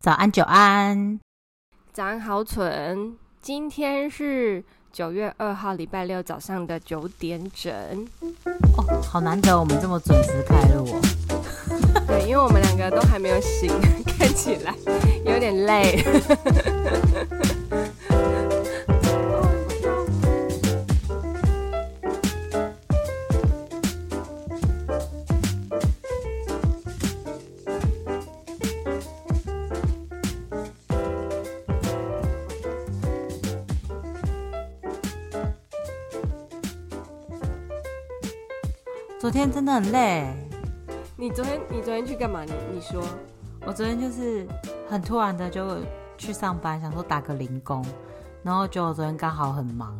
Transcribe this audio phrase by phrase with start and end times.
[0.00, 1.18] 早安，久安。
[1.92, 3.16] 早安，好蠢。
[3.42, 7.72] 今天是九月二号，礼拜六早上的九点整。
[8.76, 11.00] 哦，好难得我们这么准时开录哦。
[12.06, 13.68] 对，因为我们两个都还没有醒，
[14.16, 14.72] 看起来
[15.26, 16.04] 有点累。
[39.38, 40.34] 天真的很累。
[41.16, 42.42] 你昨天你昨天去干嘛？
[42.42, 43.00] 你你说，
[43.64, 44.44] 我昨天就是
[44.88, 45.78] 很突然的就
[46.16, 47.84] 去上班，想说打个零工，
[48.42, 49.96] 然后就我昨天刚好很忙，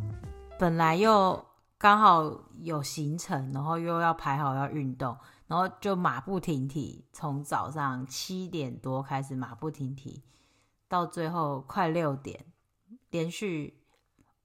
[0.59, 1.41] 本来又
[1.79, 10.25] 刚好有行程，然后又要排好要运动，然后就马不停蹄，从早上七点多开始马不停蹄，
[10.89, 12.45] 到最后快六点，
[13.11, 13.85] 连续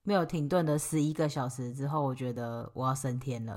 [0.03, 3.55] 没有停顿的十一个小时之后，我觉得我要升天了。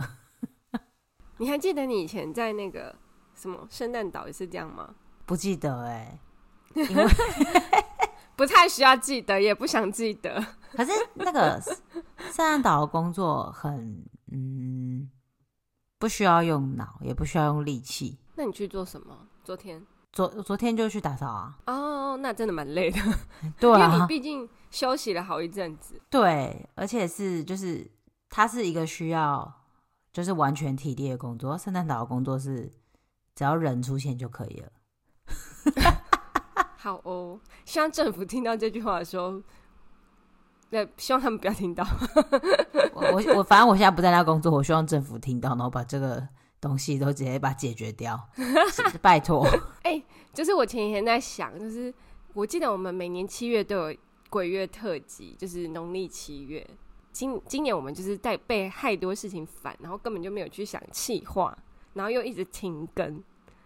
[1.39, 2.95] 你还记得你以前在那个
[3.35, 4.95] 什么圣诞岛也是这样吗？
[5.27, 6.19] 不记得哎、
[6.75, 7.05] 欸，因为
[8.37, 10.45] 不太需要记得，也不想记得。
[10.73, 11.61] 可是那个
[12.31, 15.11] 圣诞岛的工作很嗯，
[15.99, 18.19] 不需要用脑，也不需要用力气。
[18.37, 19.27] 那你去做什么？
[19.43, 21.59] 昨天昨昨天就去打扫啊。
[21.67, 22.99] 哦，那真的蛮累的。
[23.61, 26.01] 对啊，因为你毕竟休息了好一阵子。
[26.09, 27.91] 对，而且是就是
[28.31, 29.53] 它是一个需要。
[30.17, 32.73] 就是完全体力的工作，圣诞岛的工作是
[33.35, 34.73] 只要人出现就可以了。
[36.79, 39.43] 好哦，希望政府听到这句话的时候，
[40.71, 41.87] 对，希望他们不要听到。
[42.95, 46.27] 我我我，反正我现在不在那工作，我希望政府听到，然后把这个
[46.63, 48.19] 东西都直接把它解决掉。
[49.03, 49.47] 拜托。
[49.83, 51.93] 哎、欸，就是我前几天在想，就是
[52.33, 53.97] 我记得我们每年七月都有
[54.31, 56.67] 鬼月特辑，就是农历七月。
[57.17, 61.57] 今今年我们就是在被太多事情烦，然后根本就没有去想企划，
[61.95, 63.07] 然后又一直停更，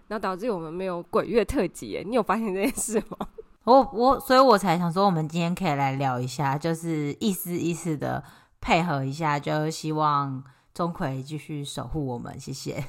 [0.06, 2.00] 然后导致我们没有鬼月特辑。
[2.06, 3.26] 你有发现这件事吗？
[3.64, 8.22] 我我，所以我才想说，我们今天可以来聊一下，就是意思意思的
[8.60, 12.84] 配合一下，就希望钟馗继续守护我们，谢谢。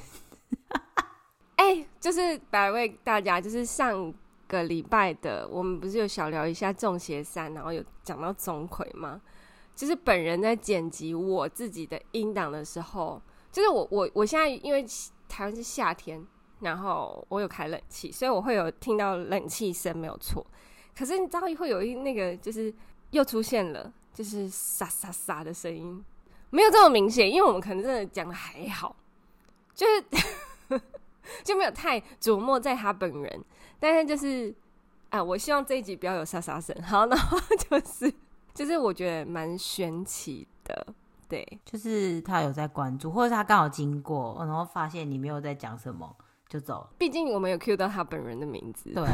[1.56, 4.14] 哎、欸，就是百位大家，就是上
[4.46, 9.20] 个礼拜的，我们不是有小聊一下中邪三，然后有讲到钟馗吗？
[9.74, 14.84] 就是本人在剪辑我自己的音档的时候，就是我我我现在因为
[15.28, 16.24] 台湾是夏天，
[16.60, 20.46] 然后我有开冷气，所以我会有听到冷气声没有错。
[20.96, 22.72] 可是你知道会有一那个就是
[23.10, 26.04] 又出现了，就是沙沙沙的声音，
[26.50, 28.94] 没有这么明显，因为我们可能真的讲的还好，
[29.74, 30.80] 就是
[31.42, 33.44] 就没有太琢磨在他本人。
[33.80, 34.54] 但是就是
[35.08, 36.76] 啊，我希望这一集不要有沙沙声。
[36.82, 38.12] 好，然后 就是。
[38.54, 40.86] 就是我觉得蛮玄奇的，
[41.28, 46.14] 对，就是他有在关注，或者他刚好经过，然后发现你没有在讲什么，
[46.48, 46.90] 就走了。
[46.98, 48.92] 毕竟我没有 cue 到他本人的名字。
[48.92, 49.08] 对，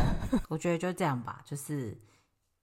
[0.49, 1.97] 我觉得就这样吧，就是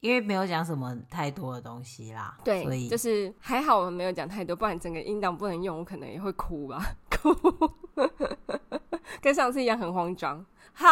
[0.01, 2.37] 因为没有讲什么太多的东西啦。
[2.43, 7.33] 对，所以就是还好我们没有讲太多，不然整个音档不能用，我可能也会哭吧， 哭，
[9.21, 10.45] 跟上次一样很慌张。
[10.73, 10.87] 好，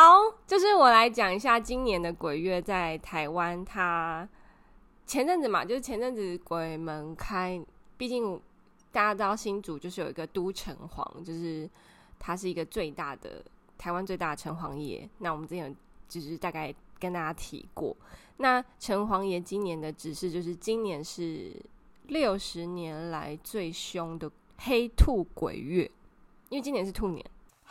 [0.48, 4.26] 就是我来讲一下今年的鬼月在台湾，它。
[5.06, 7.62] 前阵子嘛，就是前阵子鬼门开，
[7.98, 8.40] 毕竟
[8.92, 11.70] 大家知道新竹就是有一个都城隍，就是
[12.20, 13.44] 它是一个最大的
[13.78, 15.08] 台湾最大的城隍爷。
[15.20, 15.76] 那我们之前
[16.08, 17.96] 就是大概跟大家提过，
[18.38, 21.54] 那城隍爷今年的指示就是今年是
[22.08, 25.90] 六十年来最凶的黑兔鬼月，
[26.50, 27.24] 因为今年是兔年。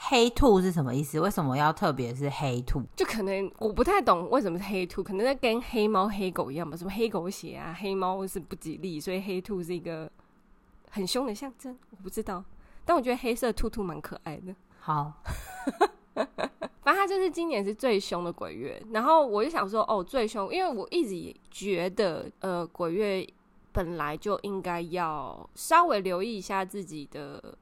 [0.09, 1.21] 黑兔是什么意思？
[1.21, 2.83] 为什么要特别是黑兔？
[2.97, 6.77] 就可能我不太懂为什么是黑兔，可能在跟黑猫黑狗一样吧？
[6.77, 10.11] 什么黑狗血啊，黑猫是不吉利，所以黑兔是一个
[10.91, 11.79] 很凶的象征。
[11.91, 12.45] 我不知道，
[12.85, 14.53] 但我觉得黑色兔兔蛮可爱的。
[14.81, 15.13] 好，
[16.15, 16.27] 反
[16.85, 18.83] 正它就是今年是最凶的鬼月。
[18.91, 23.25] 然后我就想说，哦，最凶，因为我一直也觉得，呃，鬼月
[23.71, 27.57] 本来就应该要稍微留意一下自己的。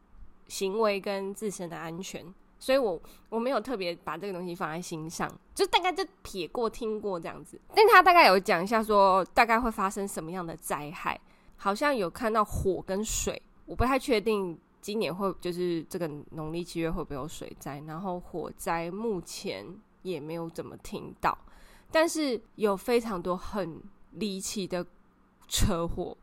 [0.50, 2.22] 行为跟自身的安全，
[2.58, 7.58] 所以我我没有特别把这个东西放在心上，就大概就撇过听过这样子。
[7.72, 11.18] 但他大概有讲一下说，大概会发生什么样的灾害，
[11.56, 19.64] 好像有看到火跟水，我不太确定今年会就是这个农历七月会不会有水灾，然后火灾目前
[20.02, 21.38] 也没有怎么听到，
[21.92, 23.80] 但是有非常多很
[24.10, 24.84] 离奇的
[25.46, 26.16] 车祸，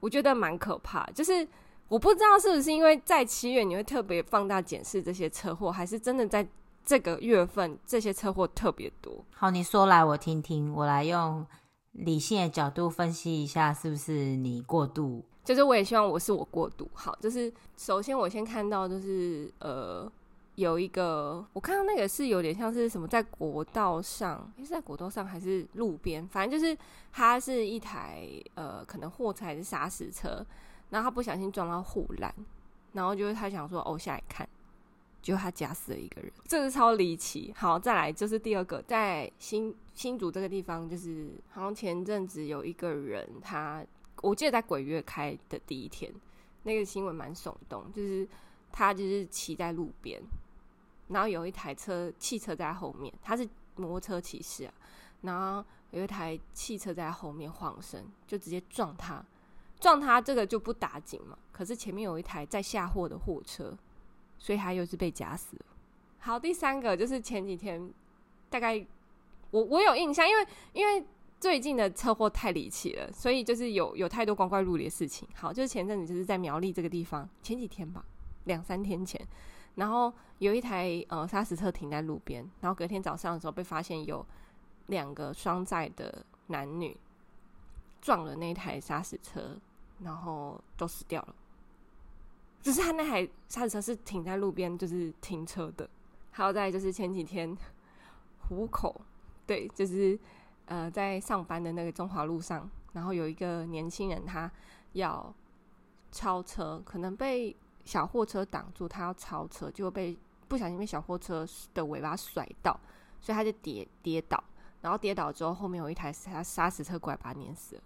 [0.00, 1.48] 我觉得蛮可怕，就是。
[1.88, 6.46] 我不知道是不是因为在七月你会特别放大检视这些车祸，还是真的在
[6.84, 9.24] 这个月份这些车祸特别多。
[9.32, 11.46] 好，你说来我听听，我来用
[11.92, 15.24] 理性的角度分析一下，是不是你过度？
[15.44, 16.90] 就是我也希望我是我过度。
[16.92, 20.10] 好，就是首先我先看到就是呃。
[20.56, 26.26] 有一个，我看到那个是有点像是什么，在国道上，是在国道上还是路边？
[26.28, 26.74] 反正就是
[27.12, 30.42] 它是一台呃，可能货车还是砂石车，
[30.90, 32.34] 然后他不小心撞到护栏，
[32.92, 34.48] 然后就是他想说哦下来看，
[35.20, 37.52] 结果他夹死了一个人，这是超离奇。
[37.56, 43.84] 好，再来就是第二个，在新新竹这个地方，就是好像前阵子有一个人，他
[44.22, 46.12] 我记得在鬼月开的第一天，
[46.62, 48.28] 那个新闻蛮耸动，就是
[48.72, 50.22] 他就是骑在路边。
[51.08, 54.74] 然后有一台车，汽车在后面，他是摩托车骑士啊。
[55.22, 59.24] 然后有一台汽车在后面晃身，就直接撞他，
[59.78, 61.36] 撞他这个就不打紧嘛。
[61.52, 63.76] 可是前面有一台在下货的货车，
[64.38, 65.64] 所以他又是被夹死了。
[66.18, 67.92] 好，第三个就是前几天，
[68.50, 68.84] 大概
[69.50, 71.06] 我我有印象，因为因为
[71.38, 75.28] 最近的车祸太离奇了，所以就是有有太多光怪陆离的事情。
[75.34, 78.04] 好，就是前阵子就是在苗栗这个地方，前几天吧，
[78.44, 79.20] 两三天前。
[79.76, 84.24] 然后有一台呃砂石车停在路边，然后隔天早上的时候被发现有
[84.86, 86.96] 两个双载的男女
[88.00, 89.58] 撞了那台砂石车，
[90.00, 91.34] 然后都死掉了。
[92.62, 95.88] 只是他那台刹车是停在路边，就是停车的。
[96.30, 97.56] 还有在就是前几天
[98.48, 99.00] 湖口，
[99.46, 100.18] 对，就是
[100.66, 104.50] 呃在上班的那个中华路上，然后有一个年轻人他
[104.92, 105.34] 要
[106.10, 107.56] 超车，可能被。
[107.86, 112.76] 小货车挡住，他要超车，就被不小心被小货车的尾巴甩到，
[113.20, 114.42] 所以他就跌跌倒，
[114.80, 117.82] 然后跌倒之后，后面有一台砂砂石车过来把他碾死了。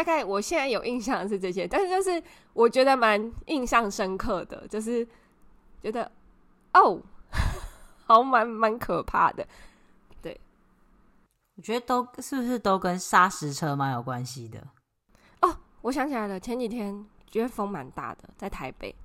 [0.00, 2.22] 大概我现在有印象的是这些，但是就是
[2.54, 5.06] 我觉得蛮印象深刻的，就是
[5.82, 6.10] 觉得
[6.72, 6.98] 哦，
[8.08, 9.46] 好蛮蛮可怕的。
[10.22, 10.40] 对，
[11.56, 14.66] 我觉得都是不是都跟砂石车蛮有关系的？
[15.42, 18.96] 哦，我想起来了，前几天觉得风蛮大的，在台北。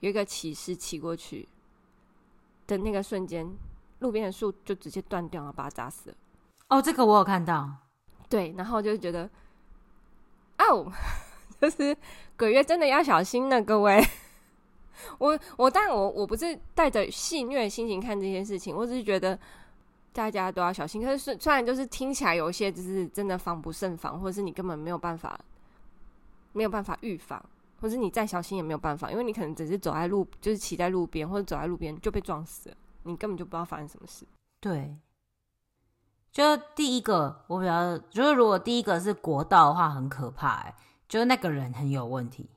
[0.00, 1.48] 有一个骑士骑过去
[2.66, 3.48] 的那个瞬间，
[4.00, 6.16] 路边的树就直接断掉了，把它砸死了。
[6.66, 7.70] 哦，这个我有看到。
[8.28, 9.30] 对，然后就觉得，
[10.70, 10.92] 哦，
[11.60, 11.96] 就是
[12.38, 14.02] 鬼月真的要小心了，各位。
[15.18, 19.38] 我我当然我我不是带着戏谑心情看这件事情，我只是觉得
[20.12, 21.02] 大家都要小心。
[21.02, 25.38] 可是虽然就是听起来有一些就是真的防不胜防，或者是你根本没有办法
[26.52, 27.42] 没有办法预防。
[27.80, 34.24] 或是你再小心也没有办法，因为你可能只是走在路，就是骑在路边或者走在路边就被撞死了，你根本就不知道发生什么事。
[34.60, 34.96] 对，
[36.32, 40.74] 就第一个我比较，就是如果第一个是国道的话，很可怕欸，
[41.06, 42.48] 就是那个人很有问题。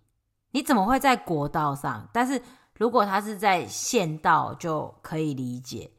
[0.51, 2.07] 你怎么会在国道上？
[2.13, 2.41] 但是
[2.77, 5.91] 如果他是在县道，就可以理解。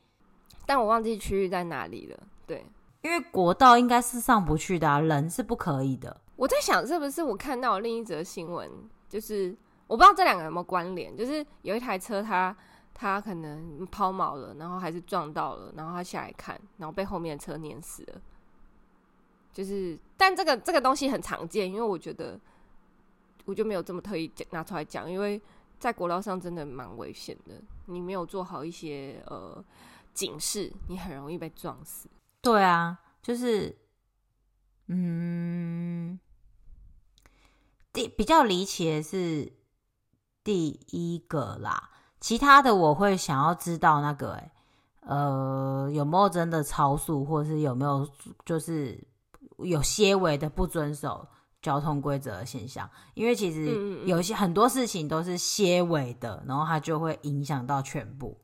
[0.65, 2.19] 但我忘记区域在哪里了。
[2.47, 2.65] 对，
[3.03, 6.17] 因为国道应该是上不去的啊，人是不可以的。
[6.35, 8.71] 我在想，是不是我看到另一则新闻？
[9.09, 9.55] 就是
[9.87, 12.57] 我不知道这两个有没有关联，就是有一台车它，
[12.99, 18.23] 他可能抛锚了，然后还是撞到了，然后他下来看，然后被后面的车碾死了。
[19.53, 22.41] 就是，但这个这个东西很常见，因为我觉得
[23.45, 25.39] 我就没有这么特意拿出来讲，因为
[25.79, 29.63] 在国道上真的蛮危险的，你没有做好一些呃
[30.15, 32.09] 警示，你很容易被撞死。
[32.41, 33.77] 对啊，就是，
[34.87, 36.19] 嗯。
[37.93, 39.53] 第比较离奇的是
[40.45, 41.91] 第一个啦，
[42.27, 44.51] 其他的我会想要知道那个、欸，
[45.03, 48.05] 呃，有没有真的超速，或者是有没有
[48.45, 49.01] 就是
[49.59, 51.25] 有些微的不遵守
[51.63, 52.91] 交通规则的现象？
[53.15, 58.37] 因为其实有些很多事情都是些微的，然后它就会影响到全部。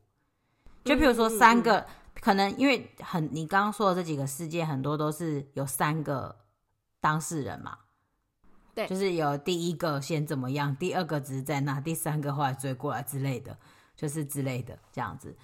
[0.85, 1.85] 就比如说三个，
[2.21, 6.33] 可能因为很你刚刚说的这几个事件，很多都是有三个
[7.01, 7.79] 当事人嘛。
[8.75, 13.55] 对，就是有第一个先怎么样，第二个只是在那，第三个后来追过来之类的，
[13.95, 15.37] 就是之类的这样子。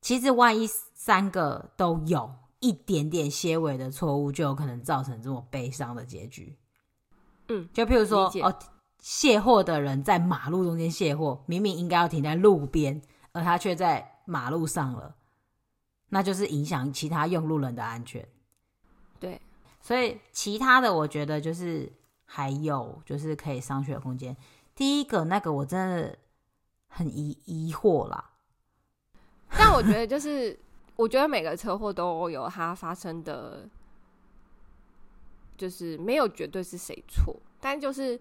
[0.00, 2.28] 其实万一三个都有
[2.58, 6.56] 一点点些微的错误，就有可能造成这么悲伤的结局。
[7.46, 8.58] 嗯，就譬如说哦，
[8.98, 15.14] 卸货的人在马路中间卸货，明明应该要停在路边，而他却在马路上了，
[16.08, 18.26] 那就是影响其他用路人的安全。
[19.20, 19.40] 对，
[19.80, 21.92] 所以其他的我觉得就是。
[22.32, 24.36] 还有就是可以商榷的空间。
[24.76, 26.16] 第一个那个我真的
[26.86, 28.30] 很疑疑惑啦，
[29.58, 30.56] 但我觉得就是，
[30.94, 33.68] 我觉得每个车祸都有它发生的，
[35.58, 38.18] 就是没有绝对是谁错，但就是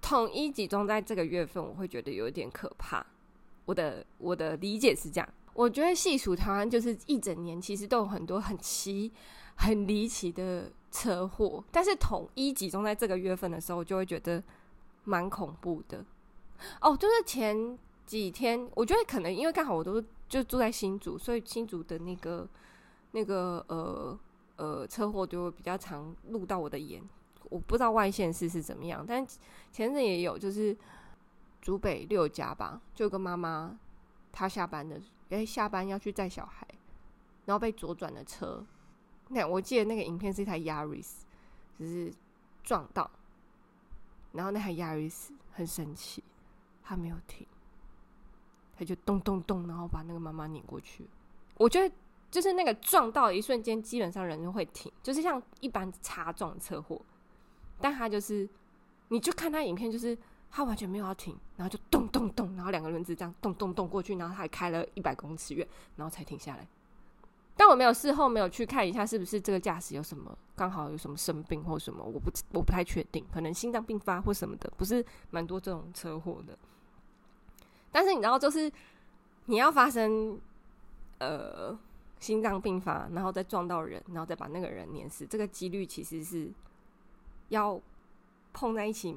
[0.00, 3.04] 统一集中在这个月份，我会觉得有点可怕。
[3.66, 9.12] 我的我的理解是这样，我觉得细数台湾就是一整年，其实都有很多很奇、
[9.56, 14.42] 很离奇的车祸，但是统一集中在这个月份的时候，我就会觉得
[15.04, 16.04] 蛮恐怖的。
[16.80, 22.48] 哦，就是前几天，我觉得可能因为刚好我都就住在新竹，所以新竹的那个
[23.12, 24.18] 那个呃
[24.56, 27.02] 呃车祸就会比较常录到我的眼。
[27.50, 29.24] 我不知道外县市是怎么样，但
[29.70, 30.76] 前阵也有，就是
[31.60, 33.78] 竹北六家吧，就有个妈妈，
[34.32, 34.96] 她下班的，
[35.28, 36.66] 哎、欸，下班要去载小孩，
[37.44, 38.64] 然后被左转的车，
[39.28, 41.12] 那我记得那个影片是一台 Yaris，
[41.78, 42.12] 就是
[42.62, 43.10] 撞到，
[44.32, 46.22] 然后那台 Yaris 很生气，
[46.82, 47.46] 他没有停，
[48.78, 51.06] 他就咚咚咚，然后把那个妈妈碾过去。
[51.56, 51.94] 我觉得
[52.30, 57.00] 就是那个撞到一瞬间，基本上人就会停，就是像一般擦撞车祸。
[57.80, 58.48] 但他就是，
[59.08, 60.16] 你就看他影片，就是
[60.50, 65.66] 他完全没有要停，然后就咚咚咚，然后两个轮子这样咚咚咚过去，然后他还开了一百公尺远，
[65.96, 66.66] 然后才停下来。
[67.56, 76.58] 但我没有事后没有去看一下，是不是这个驾驶有什么刚好有什么生病或什么，我不我不太确定，可能心脏病发或什么的，不是蛮多这种车祸的。
[77.92, 78.70] 但是你知道，就是
[79.46, 80.40] 你要发生
[81.18, 81.78] 呃
[82.20, 86.52] 心脏病发，然后再撞到人，然后再把那个人碾死，这个几率其实是。
[87.50, 87.78] 要
[88.54, 89.14] 碰在一起，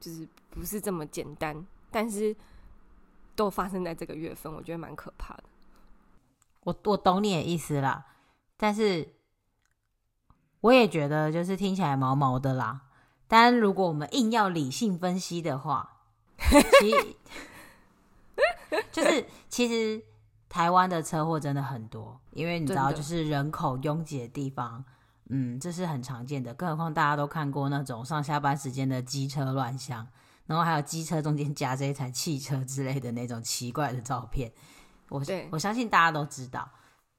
[0.00, 2.34] 就是不是这么简单，但是
[3.36, 5.44] 都发生在这个月份，我觉得蛮可怕的。
[6.68, 8.04] 我我懂你的意思啦，
[8.58, 9.14] 但是
[10.60, 12.82] 我也觉得就是听起来毛毛的啦。
[13.26, 16.02] 但如果我们硬要理性分析的话，
[16.80, 17.16] 其实
[18.92, 20.02] 就是其实
[20.46, 24.84] 台湾的车祸真的很多，因为你知道，就是人口拥挤的地方。
[25.30, 30.06] 嗯，这是很常见的，更何况大家都看过那种上下班时间的机车乱象，
[30.46, 34.52] 然后还有机车中间夹着一台汽车之类的那种奇怪的照片。
[35.08, 36.68] 我我相信大家都知道，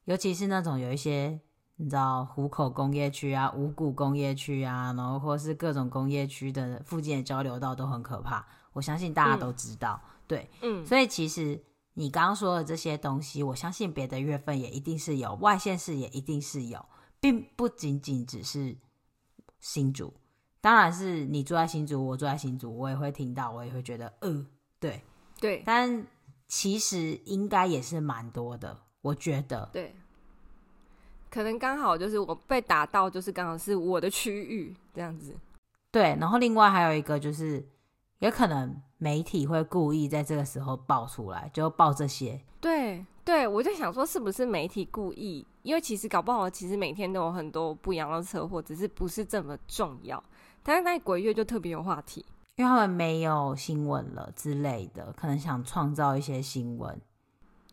[0.06, 1.40] 尤其是那种有一些
[1.78, 8.46] 你知道湖口工业区啊、五股工业区啊，然后或是各种工业区的附近的交流道都很可怕。
[8.74, 16.86] 我相信大家都知道，嗯、对，嗯，所以其实你刚刚说的这些东西，我相信别的月份也一定是有，外县市也一定是有。
[17.22, 18.78] 并不仅仅只是
[19.60, 20.14] 新竹，
[20.62, 24.46] 当然是你住在新竹，我住在新竹，我也会听到，我也会觉得，呃，
[24.80, 25.02] 对
[25.38, 26.08] 对，但
[26.50, 29.96] 其实应该也是蛮多的，我觉得，对，
[31.30, 35.34] 可能刚好就是我被打到，就是刚好是我的区域这样子，
[35.92, 37.66] 对，然后另外还有一个就是，
[38.18, 43.06] 也可能媒体会故意在这个时候爆出来，就爆这些，对。
[43.26, 45.46] 对，我就想说，是不是媒体故意？
[45.62, 50.24] 因为其实搞不好，其实每天都有很多不一样的车祸，只是不是这么重要。
[50.64, 52.26] 但是那鬼月就特别有话题，
[52.60, 57.00] 因为他们没有新闻了之类的，可能想创造一些新闻。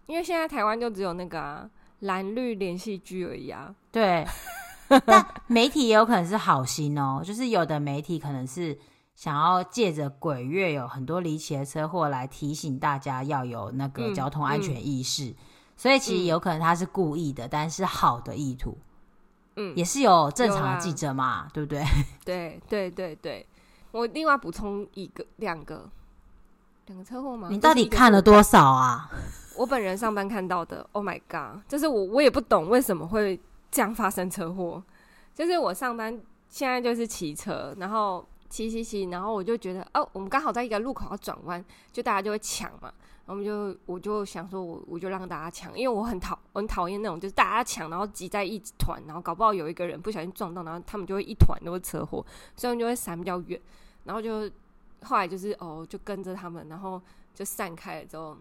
[0.07, 3.75] 因为现在台湾就只有那个啊，蓝绿连续剧而已啊。
[3.90, 4.25] 对，
[5.05, 8.78] 但媒体也有可能是好心哦，就是有的媒体可能是。
[9.16, 15.37] 想要借着鬼月有很多离奇的车祸来提醒大家要有那个交通安全意识，嗯嗯、
[15.75, 18.76] 所以其实有可能他是故意的，嗯、但是好的意图，
[19.57, 21.83] 嗯，也是有正常的记者嘛，啦对不对？
[22.26, 23.47] 对对对对，
[23.97, 25.88] 我另外补充一个两个
[26.87, 27.49] 两个车祸吗？
[27.50, 29.11] 你到底看了多少啊？
[29.57, 31.61] 我本人上班看到的，Oh my god！
[31.67, 34.83] 就是我我也不懂为什么会这样发生车祸，
[35.35, 38.26] 就是我上班现在就是骑车，然后。
[38.49, 42.93] 骑骑骑，然后我就觉得哦，我们刚好在一个路口要转弯，就大家就会抢嘛。
[43.26, 52.25] 然后我们就我就想说我，我我就让大家抢，因为我很讨我很讨厌那种就是大家抢，然后挤在一团，然后搞不好有一个人不小心撞到，然后他们就会一团都会车祸，
[52.55, 53.61] 所以我们就会闪比较远。
[54.07, 54.51] 然后就
[55.03, 57.03] 后来就是哦，就跟着他们，然后
[57.35, 58.35] 就散开了之后，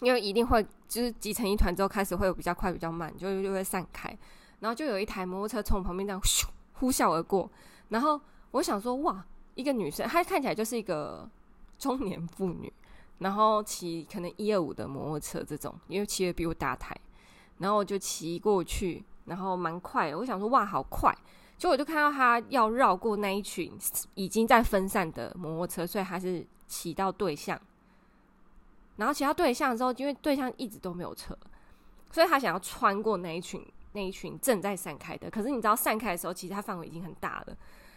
[0.00, 4.14] 因为一定会就是集成一团之后，开始会有比较快比较慢，就就会散开。
[4.60, 7.50] 然后就有一台摩托车从我旁边这样咻呼啸而过，
[7.88, 8.20] 然后。
[8.54, 9.26] 我想说，哇，
[9.56, 11.28] 一个女生，她看起来就是一个
[11.76, 12.72] 中年妇女，
[13.18, 16.96] 然后骑可能一二五的摩托车这种，因为骑的比我大台，
[17.58, 20.18] 然后我就骑过去，然后蛮快的。
[20.18, 21.12] 我想说，哇，好快！
[21.64, 23.72] 所以我就看到他要绕过那一群
[24.16, 27.58] 已经在分散的摩托车，所以他是骑到对向，
[28.96, 31.34] 然后骑到对向之后，因为对向一直都没有车，
[32.12, 35.30] 所以他想要穿过那一群那一群正在散开的。
[35.30, 37.56] 可是你知道，散开的时候，其实它范围已经很大了。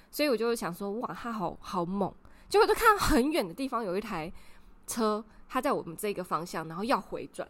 [0.10, 2.10] 所以我就想说，哇，他好好猛！
[2.48, 4.32] 结果就看到很远的地方有一台
[4.88, 7.46] 车，他在我们这个方向，然后要回转，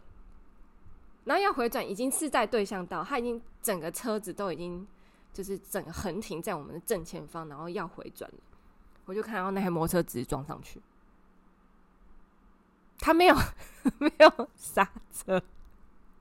[1.26, 4.84] 然后要回转，已经是在对向道，他已经整个车子都已经
[5.32, 8.38] 就是整个横停在我们的正前方，然后要回转了。
[9.04, 10.80] 我就看到那台摩托车直接撞上去，
[12.98, 13.34] 他没有
[13.98, 15.42] 没有刹车，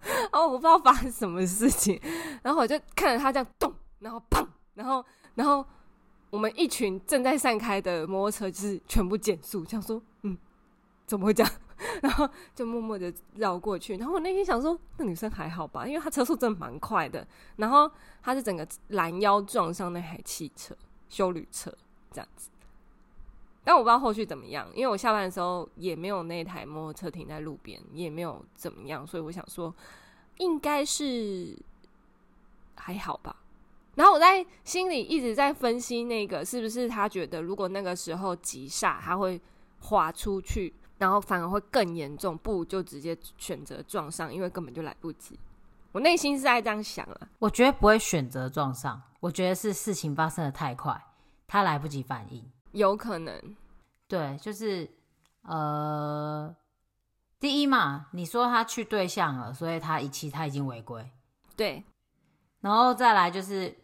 [0.02, 2.00] 然后我不知道发生什么事情，
[2.42, 5.04] 然后我就看着他这样动，然后砰，然后
[5.36, 5.66] 然后
[6.30, 10.02] 我们一群正在散开的摩托车就是全部减速，这样说，
[11.08, 11.52] 怎么会这样？
[12.04, 13.96] 然后就默默的绕过去。
[13.98, 17.26] 然后我那天想说，那女生还好吧，因为她车速真的蛮快的。
[17.56, 17.90] 然后
[18.22, 20.76] 她是整个拦腰撞上那台汽车，
[21.10, 21.74] 修旅车
[22.12, 22.50] 这样子。
[23.64, 29.74] 但我不知道后续怎么样，因为我下班的时候也没有那台摩托车停在路边，也没有怎么样，所以我想说
[30.38, 31.58] 应该是
[32.76, 33.36] 还好吧。
[33.96, 39.42] 然后我在心里一直在分析那个是不是他觉得如果那个时候急刹，他会
[39.82, 45.40] 滑出去，然后反而会更严重，不如就直接选择撞上，因为根本就来不及。
[45.92, 51.02] 我内心是在这样想了，我觉得不会选择撞上，我觉得是事情发生的太快，
[51.48, 52.44] 他来不及反应。
[52.74, 53.56] 有可能，
[54.08, 54.88] 对，就是
[55.44, 56.56] 呃，
[57.40, 61.10] 第一嘛，你说他去对象了，所以他一期他已经违规，
[61.56, 61.84] 对，
[62.62, 63.76] 然后再来就是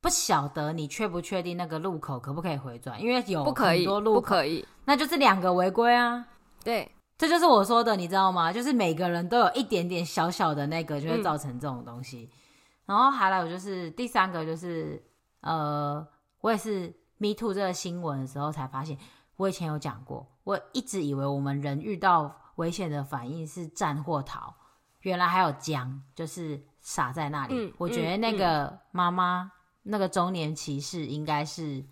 [0.00, 6.26] 不晓得你确不确定那个路口可不可以回转，因为有很多路口不可以，那就是两个违规啊，
[6.62, 8.52] 对，这就是我说的，你知道吗？
[8.52, 12.30] 就是每个人都有一点点小小的那个，就会造成这种东西。
[12.32, 12.38] 嗯、
[12.86, 15.02] 然后还有就是第三个就是
[15.40, 16.06] 呃，
[16.40, 16.94] 我也是。
[17.20, 18.96] Me Too 这个新闻的时候才发现，
[19.34, 24.54] 我以前有讲过，我一直以为我们人遇到危险的反应是战或逃，
[25.00, 27.54] 原来还有僵，就是傻在那里。
[27.56, 29.50] 嗯、我觉得那个妈妈、嗯、
[29.90, 31.82] 那个中年骑士应该是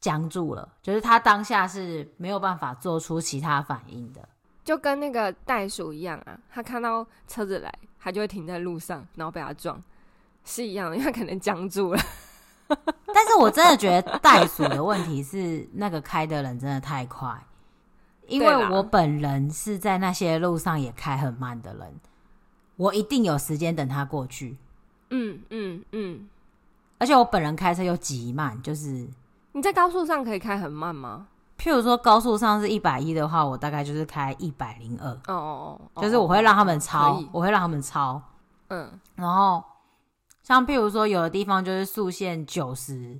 [0.00, 4.28] 僵住了，就是他当下是没有办法做出其他反应的，
[4.64, 9.82] 就跟那个袋鼠一样啊，他看到车子来，他就会停在路上，然后被他撞，
[10.44, 12.00] 是一样的，因为他可能僵住了。
[13.12, 17.44] 但是我真的觉得袋鼠的问题是那个开的人真的太快，
[18.28, 21.92] 因为我本人是在那些路上也开很慢的人，
[22.76, 24.56] 我一定有时间等他过去。
[25.10, 26.28] 嗯嗯嗯，
[27.02, 29.08] 而且我本人开车又极慢，就是
[29.50, 31.26] 你在高速上可以开很慢吗？
[31.58, 35.10] 譬如说高速上是一百一的话，我大概就是开一百零二。
[35.10, 38.22] 哦哦哦，就是我会让他们超，我会让他们超。
[38.68, 39.60] 嗯，然后。
[40.44, 43.16] 像譬如说，有的地方就是速限九十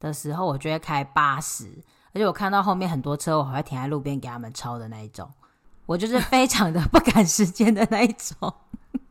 [0.00, 1.66] 的时候，我就会开八十，
[2.12, 5.30] 而且我看到后面很多车，我还会停在路边给他们超的那一种。
[5.86, 8.52] 我就是非常的不赶时间的那一种，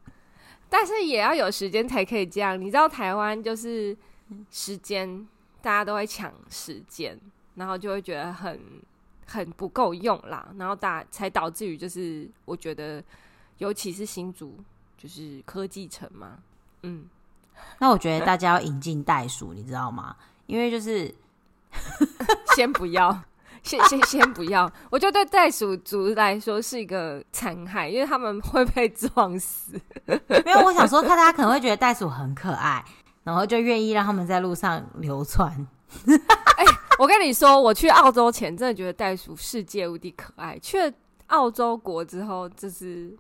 [0.68, 2.60] 但是也要有时间才可以这样。
[2.60, 3.98] 你知道台湾就是
[4.52, 5.28] 时间，
[5.62, 7.20] 大家都会抢时间，
[7.56, 8.60] 然后就会觉得很
[9.26, 13.04] 很不够用啦，然后大才导致于就是我觉得，
[13.58, 14.58] 尤其是新竹
[14.98, 16.40] 就是科技城嘛，
[16.84, 17.08] 嗯。
[17.78, 20.16] 那我觉得大家要引进袋鼠，你知道吗？
[20.48, 21.14] 因为就是
[22.56, 23.22] 先不要，
[23.62, 24.70] 先先先不要。
[24.90, 29.80] 我觉得对袋鼠族来说是一个残害，因为他们会被撞死。
[30.06, 32.84] 没有，我想说，大家可能会觉得袋鼠很可爱，
[33.24, 35.50] 然后就愿意让他们在路上流窜。
[36.58, 40.92] 哎、欸，我跟你说，我去澳洲前真的觉得袋鼠世界无敌可爱，去了
[41.28, 43.16] 澳洲国之后，就是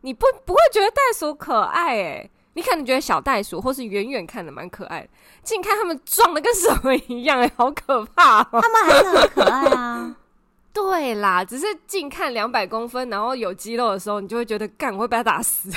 [0.00, 2.30] 你不不会觉得袋鼠可爱哎、欸。
[2.56, 5.08] 你可能觉得小袋鼠或是远远看的蛮可爱的，
[5.42, 8.60] 近看他们壮的跟什么一样、欸，好可怕、喔！
[8.62, 10.14] 他们还是很可爱啊。
[10.72, 15.68] 对啦，只是近看两百公分，然后有肌肉的时候，你就会觉得干，我会被他打死。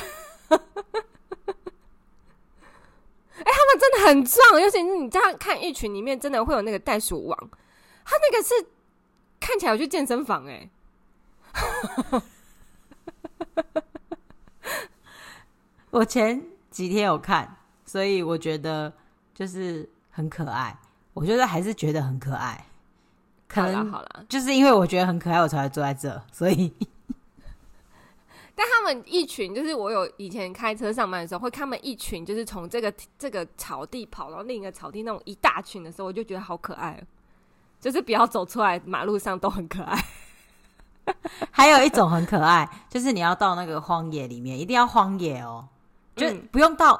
[3.48, 7.50] 哎、欸，他们真的很壮，尤其是你这样看一群里面，真的会有那个袋鼠王，
[8.04, 8.54] 他那个是
[9.40, 10.70] 看起来有去健身房哎、
[12.14, 12.22] 欸。
[15.92, 16.44] 我前。
[16.70, 17.58] 几天有看，
[17.88, 18.94] 所以我觉得
[19.34, 20.78] 就是很可爱。
[21.16, 22.68] 我觉得还是觉得很可爱，
[23.48, 26.22] 可能好了，就是因为我觉得很可爱，我才会坐在这。
[26.32, 26.72] 所以，
[28.60, 37.00] 但他们一群，就是我有以前开车上班的时候，会看他们一群，就是从这个这个草地跑到另一个草地那种一大群的时候，我就觉得好可爱。
[37.80, 39.96] 就是不要走出来，马路上都很可爱。
[41.52, 45.68] 还有一种很可爱，就是你要到那个荒野里面，一定要荒野哦。
[46.16, 46.96] 就不用到，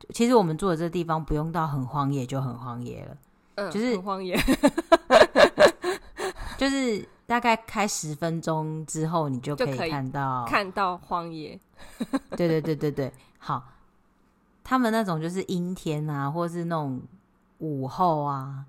[0.00, 3.16] 嗯、其实我们住的这个地方不用到很荒野就很荒野了，
[3.54, 4.36] 嗯，就是很荒野，
[6.58, 11.58] 就是大概开十分钟之后，你就可以看到看到荒野，
[12.36, 13.64] 对对对对对，好，
[14.62, 17.02] 他们那种就是阴天啊，或是那种
[17.58, 18.64] 午后啊，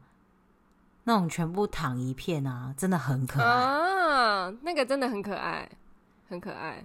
[1.04, 5.70] 那种全部躺一片啊，真的很可爱啊，那个真的很可爱，
[6.28, 6.84] 很可爱。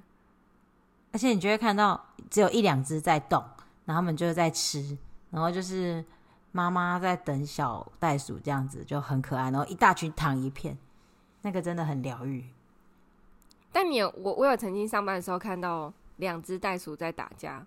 [1.12, 3.42] 而且你就会看到只有一两只在动，
[3.84, 4.96] 然后他们就在吃，
[5.30, 6.02] 然后就是
[6.52, 9.50] 妈妈在等小袋鼠，这样子就很可爱。
[9.50, 10.76] 然后一大群躺一片，
[11.42, 12.44] 那个真的很疗愈。
[13.72, 17.64] 但你有我我有曾经上班的时候看到两只袋鼠在打架，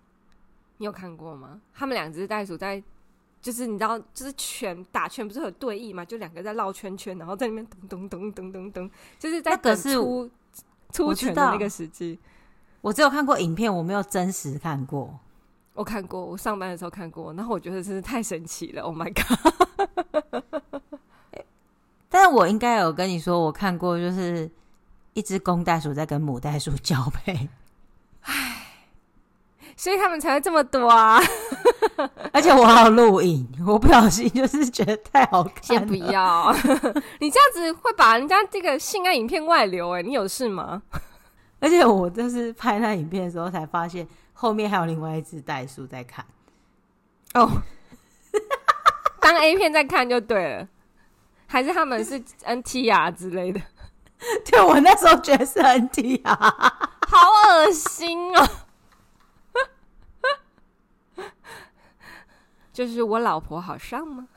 [0.78, 1.60] 你有看过吗？
[1.74, 2.82] 他们两只袋鼠在，
[3.42, 6.04] 就是你知道，就是拳打拳不是很对弈嘛？
[6.04, 10.30] 就两个在绕圈圈，然后在那边咚咚咚咚咚咚，就是在等出
[10.92, 12.18] 出拳的那个时机。
[12.80, 15.18] 我只有看过影片，我没有真实看过。
[15.74, 20.82] 我看过，我上班的时候看过，然后我觉得真是太神奇了！Oh my god！
[22.16, 24.50] 但是我应该有跟你说，我看过，就是
[25.12, 27.46] 一只公袋鼠在跟母袋鼠交配，
[28.22, 28.68] 唉，
[29.76, 31.20] 所以他们才会这么多啊！
[32.32, 35.60] 而且我还有录影，我不小心就是觉得太好看了。
[35.60, 36.50] 先不要，
[37.20, 40.82] 你这样子会把人家这个性爱影片外流哎，你有事吗？
[41.60, 44.08] 而且我就是拍那影片的时候才发现。
[44.38, 46.22] 后面还有另外一只袋鼠在看
[47.32, 47.50] 哦，
[49.18, 50.68] 当 A 片在看就对了，
[51.46, 53.60] 还是他们是 NTR 之类的？
[54.44, 58.48] 对，我那时候觉得是 NTR，好恶心哦！
[62.72, 64.28] 就是我老婆好上吗？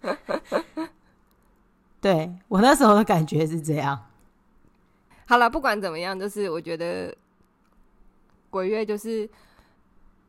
[2.00, 4.06] 对，我那时候的感觉是这样。
[5.26, 7.14] 好了，不管怎么样，就是我觉得。
[8.48, 9.28] 鬼月就是，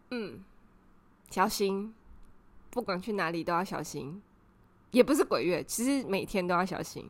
[0.09, 0.43] 嗯，
[1.29, 1.93] 小心，
[2.69, 4.21] 不管去哪里都要小心。
[4.91, 7.09] 也不是鬼月，其实每天都要小心。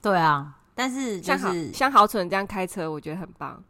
[0.00, 3.62] 对啊，但是就是像豪蠢这样开车，我觉得很棒。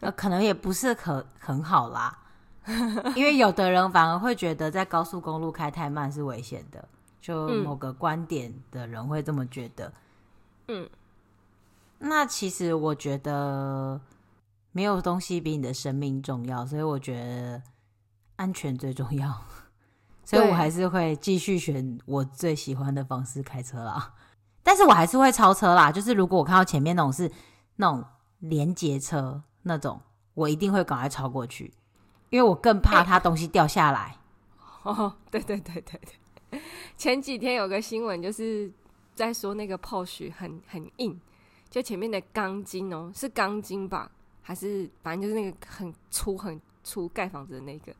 [0.00, 2.18] 呃，可能也不是很很好啦，
[3.14, 6.88] 因为有的人反而会觉得在高速公路开太慢是危险的，
[7.20, 9.92] 就某个观点的人会这么觉得。
[10.68, 10.88] 嗯，
[11.98, 14.00] 那其实我觉得。
[14.72, 17.62] 没有东西比你的生命重要，所以我觉得
[18.36, 19.42] 安全最重要。
[20.26, 24.12] 所以我还是会继续选我最喜欢的方式开车啦。
[24.64, 25.92] 但是我还是会超车啦。
[25.92, 27.30] 就是如果我看到前面那种是
[27.76, 28.04] 那种
[28.40, 30.00] 连接车那种，
[30.34, 31.72] 我一定会赶快超过去，
[32.30, 34.16] 因为我更怕它东西掉下来。
[34.82, 36.00] 欸、 哦，对对对对
[36.50, 36.60] 对。
[36.96, 38.72] 前几天有个新闻就是
[39.14, 41.20] 在说那个 Porsche 很很硬，
[41.70, 44.10] 就前面的钢筋哦，是钢筋吧？
[44.42, 47.94] 还是反正就是那个很粗很粗盖房子的那个，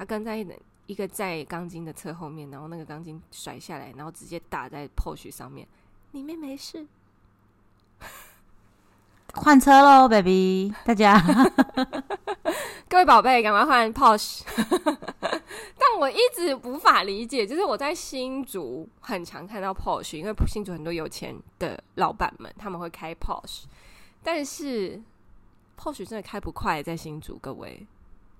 [0.00, 0.34] 他跟在
[0.86, 5.68] 一个在钢筋的车后面，然后那个钢筋甩下来，然后直接打在 Porsche 上面，
[6.12, 6.86] 里面没事。
[9.34, 10.72] 换车喽，baby！
[10.86, 11.22] 大家，
[12.88, 14.40] 各位宝贝，赶快换 Porsche！
[15.76, 23.64] 但我一直无法理解，就是我在新竹很常看到 Porsche，因为新竹很多有钱的老板们他们会开 Porsche。
[24.22, 24.98] 但是
[25.78, 27.86] ，Porsche 真的开不快，在新竹，各位，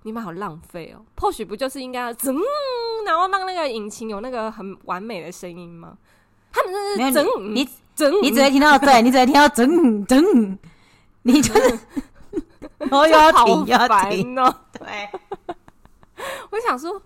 [0.03, 2.35] 你们好浪费哦！Porsche 不就是应该要噌，
[3.05, 5.97] 然后让那个引擎有那个很完美的声音吗？
[6.51, 10.57] 他们真是整，你整，你只会听到对， 你只会听到整整，
[11.23, 11.79] 你就是，
[12.77, 14.55] 然后又要停，又要停哦。
[14.77, 15.09] 对，
[16.49, 17.01] 我想说，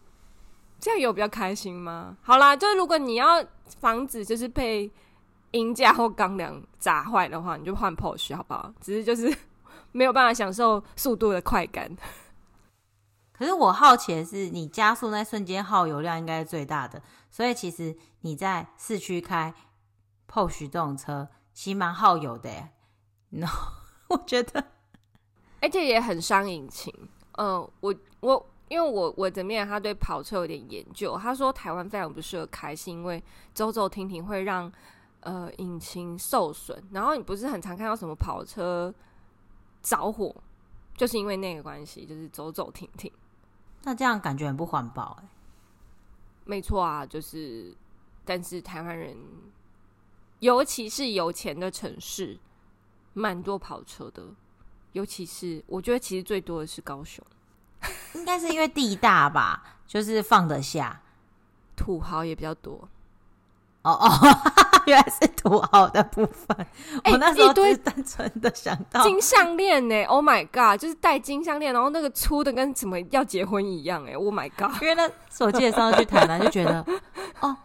[0.79, 2.17] 这样有比较开心吗？
[2.21, 3.43] 好啦，就是如果你要
[3.79, 4.91] 防止就是被。
[5.51, 8.69] 鹰架或钢梁砸坏的话，你就换 Porsche 好不好？
[8.81, 9.33] 只是就是
[9.93, 11.89] 没有办法享受速度的快感。
[13.37, 19.53] 可是我好奇的是，你加速那瞬间耗油量应该是最大的，所以其实你在市区开
[20.27, 22.71] p o s h 这种车，其实蛮耗油的耶。
[23.29, 23.47] No，
[24.09, 24.63] 我觉得，
[25.61, 26.93] 而且也很伤引擎。
[27.33, 33.21] 嗯、呃，我我因为我我这边他对跑车有点研究，他说台湾非常不适合开，是因为
[33.53, 34.71] 走走停停会让。
[35.21, 38.93] 呃，引擎受损，然后你不是很常看到什么跑车
[39.81, 40.35] 着火，
[40.95, 43.11] 就是因为那个关系，就是走走停停。
[43.85, 45.29] 那这样感觉很不环保哎。
[46.43, 47.73] 没错啊，就是，
[48.25, 49.15] 但是台湾人，
[50.39, 52.37] 尤其是有钱的城市，
[53.13, 54.23] 蛮多跑车的。
[54.91, 57.23] 尤其是我觉得，其实最多的是高雄，
[58.13, 61.01] 应该是因为地大吧，就是放得下，
[61.75, 62.87] 土豪也比较多。
[63.85, 64.37] 哦哦。
[64.85, 66.55] 原来是土豪的部分，
[67.05, 75.09] 欸、我那时候只是单纯的想到金项链呢，Oh my god，就是戴金项链，然后那个粗的跟什么要结婚一样哎，Oh my god， 因为那
[75.43, 76.85] 我记得上次去台南就觉得
[77.41, 77.57] 哦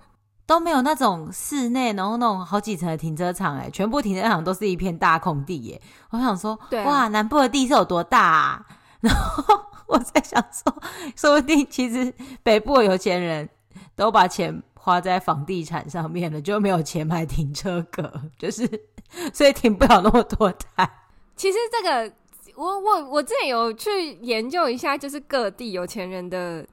[0.47, 8.65] 都没有那种室内，然后那种好几层的停车场哎，全部停车场都是一片大空地耶，我想说哇南部的地是有多大啊？
[9.03, 9.45] 然后
[9.87, 10.75] 我在想说，
[11.15, 13.47] 说不定其实北部的有钱人
[13.95, 14.63] 都把钱。
[14.83, 18.67] 花在房地产上面了，就没有钱买停车格， 就是
[19.33, 20.91] 所以停不了那么多台。
[21.37, 22.11] 其实这个，
[22.57, 26.67] 我我我之前有去研究一下，就是各地有钱人的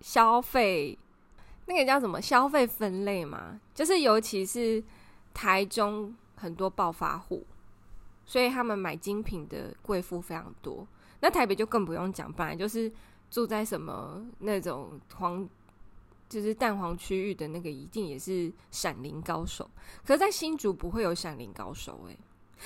[0.00, 0.98] 消费，
[1.66, 3.60] 那个叫什么消费分类嘛？
[3.74, 4.82] 就是尤其是
[5.34, 7.46] 台中很多暴发户，
[8.24, 10.86] 所以他们买精品的贵妇非常多。
[11.20, 12.90] 那台北就更不用讲，本来就是
[13.30, 15.46] 住在什么那种黄，
[16.32, 19.70] 就是蛋黄区域的那个，一定也是闪灵高手。
[20.06, 22.18] 可是，在新竹不会有闪灵高手诶、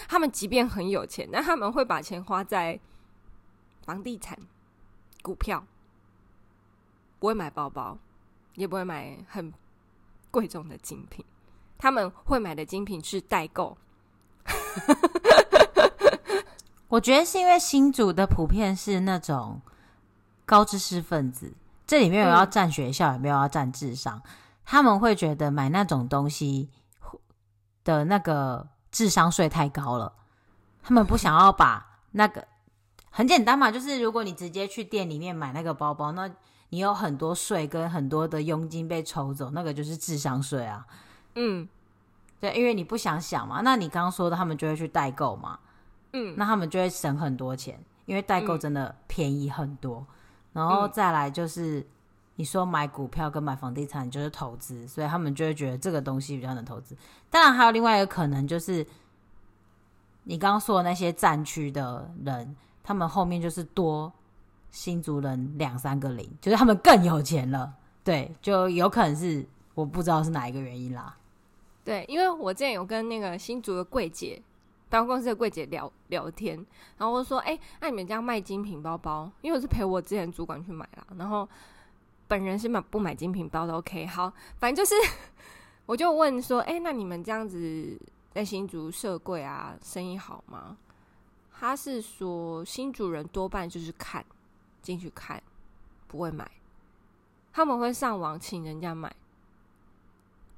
[0.08, 2.78] 他们即便很有钱，但他们会把钱花在
[3.84, 4.38] 房地产、
[5.22, 5.66] 股票，
[7.18, 7.98] 不会买包包，
[8.54, 9.52] 也不会买很
[10.30, 11.24] 贵重的精品。
[11.76, 13.76] 他们会买的精品是代购。
[16.88, 19.60] 我觉得是因为新竹的普遍是那种
[20.44, 21.52] 高知识分子，
[21.86, 24.20] 这里面有要占学校，也没有要占智商。
[24.64, 26.70] 他们会觉得买那种东西
[27.84, 30.12] 的那个智商税太高了，
[30.82, 32.46] 他们不想要把那个
[33.10, 36.28] 很简单嘛，就是如果你直接去店里面买那个包包，那
[36.70, 40.84] 你有很多税跟很多的佣金被抽走，那个就是智商税啊。
[41.36, 41.68] 嗯，
[42.40, 45.60] 对，因为你不想想嘛，那你刚刚说的，他们就会去代购嘛。
[46.12, 49.98] 嗯，那他们就会省很多钱，因为代购真的便宜很多。
[49.98, 50.06] 嗯、
[50.56, 51.86] 然后再来就是，
[52.36, 56.96] 你说买股票跟买房地产就是投资，所以他们就会觉得这个东西比较能投资。
[57.28, 58.86] 当然还有另外一个可能，就是
[60.24, 64.10] 你刚刚说的那些战区的人，他们后面就是多
[64.70, 67.74] 新族人两三个零，就是他们更有钱了。
[68.02, 71.14] 对，就有可能是我不知道是哪一个原因啦。
[71.84, 74.40] 对，因为我之前有跟那个新竹的柜姐。
[74.88, 76.54] 百货公司的柜姐聊聊天，
[76.96, 79.30] 然后我说：“哎、那你们家卖精品包包？
[79.42, 81.48] 因为我是陪我之前主管去买啦，然后
[82.28, 84.94] 本人是买不买精品包的？OK，好，反正就是，
[85.86, 90.76] 我就问说：哎、那你们这样子在新竹设柜啊，生意好吗？
[91.58, 94.24] 他是说新主人多半就是看
[94.82, 95.42] 进去看，
[96.06, 96.48] 不会买，
[97.52, 99.12] 他们会上网请人家买，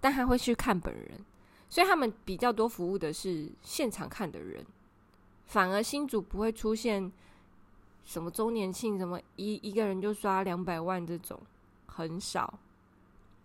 [0.01, 1.25] 但还会去看本人。”
[1.70, 4.64] 所以他们比较多服务的是现场看的人，
[5.46, 7.12] 反而新竹不会出现
[8.04, 11.38] 什么周年庆，什么一一个人就刷两百万这种，
[11.87, 12.59] 很少，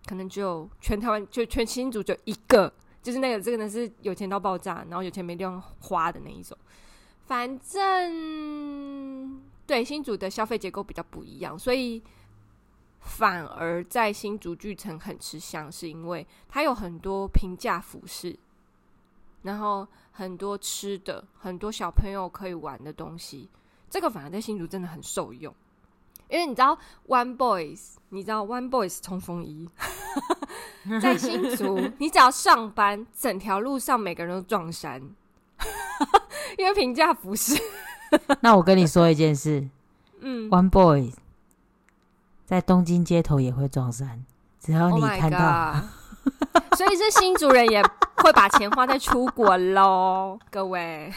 [0.06, 6.58] 可能只有全台湾就全新竹就一个，就是那个这个呢是有钱到爆炸，然后有钱没地方花的那一种。
[7.26, 12.02] 反正对新竹的消费结构比较不一样，所以。
[13.04, 18.38] 反而在新竹巨城很吃香，是因为它有很多平价服饰，
[19.44, 23.50] 然后很多吃的，很多小朋友可以玩的东西。
[23.90, 25.54] 这个反而在新竹真的很受用，
[26.30, 29.70] 因为你知道 One Boys，你知道 One Boys 冲锋衣，
[31.00, 35.00] 在新竹， 你只要上班，整条路上每个人都撞衫，
[36.58, 37.62] 因为平价服饰。
[38.42, 39.70] 那我跟你说一件事，
[40.22, 41.14] 嗯，One Boys。
[42.46, 44.24] 在东京街头也会撞衫，
[44.60, 47.82] 只要你看到，oh、 所以是新竹人也
[48.18, 51.14] 会把钱花在出国喽，各位。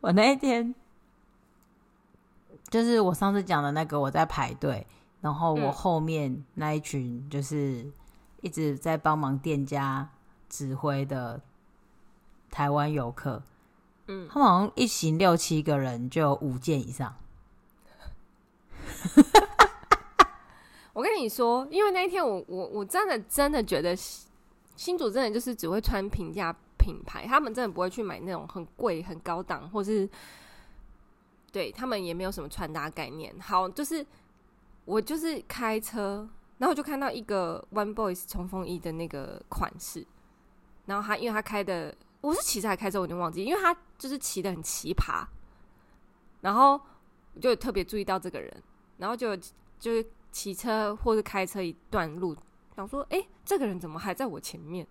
[0.00, 0.74] 我那一天
[2.68, 4.86] 就是我上次讲的那个，我在排队，
[5.20, 7.90] 然后我后面那一群就是
[8.40, 10.08] 一直在帮忙店家
[10.48, 11.40] 指挥的
[12.50, 13.42] 台湾游客，
[14.06, 17.14] 嗯，他们好像一行六七个人，就有五件以上。
[20.92, 23.96] 我跟你说，因为那一天我我我真的真的觉得
[24.76, 30.08] 新主真的就是只会穿平价品牌，他们真的不会去买那种很贵很高档，或是
[31.52, 33.34] 对他们也没有什么穿搭概念。
[33.40, 34.04] 好，就是
[34.84, 40.04] 我就是开车，然后就看到一个 One Boys 冲锋衣的那个款式，
[40.86, 45.24] 然后他因为他开的，我是骑车还开车，我就忘记，因为他就是骑的很奇葩，
[46.40, 46.80] 然后
[47.34, 48.62] 我就特别注意到这个人。
[48.98, 49.36] 然后就
[49.80, 52.34] 就是骑车或者开车一段路，
[52.74, 54.84] 想说，哎，这个人怎么还在我前面？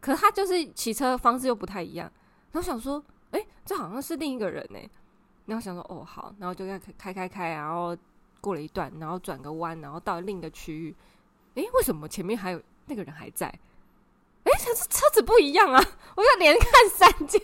[0.00, 2.10] 可他就是骑车方式又不太一样。
[2.50, 4.78] 然后想说，哎，这好像是另一个人呢。
[5.46, 7.96] 然后想说，哦，好，然后就开开开开，然后
[8.40, 10.94] 过了一段，然后转个弯，然后到另一个区域。
[11.54, 13.46] 哎，为什么前面还有那个人还在？
[13.46, 15.82] 哎，这车子不一样啊！
[16.16, 17.40] 我就连看三件，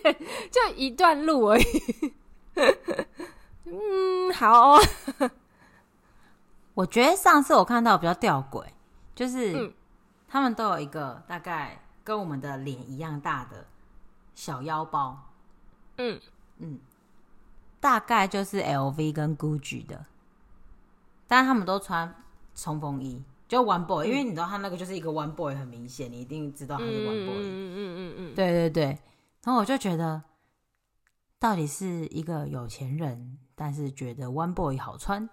[0.50, 2.12] 就一段路而已。
[3.64, 4.78] 嗯，好。
[6.74, 8.64] 我觉得上次我看到比较吊诡，
[9.14, 9.72] 就是
[10.28, 13.66] 他们都有一个大概跟我们的脸一样大的
[14.34, 15.18] 小腰包，
[15.96, 16.20] 嗯。
[16.62, 16.78] 嗯，
[17.80, 20.04] 大概就是 LV 跟 Gucci 的，
[21.26, 22.14] 但他们都穿
[22.54, 28.84] 冲锋衣，就 One Boy，因为你知道他那个就是一个 One Boy，很明显，你一定知道他是 One Boy，嗯嗯嗯嗯，对对对，
[29.42, 30.22] 然后我就觉得，
[31.38, 35.30] 到底是一个有钱人，但是觉得 One Boy 好穿。